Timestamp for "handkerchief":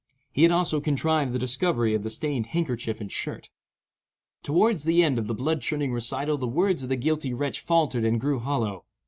2.47-2.99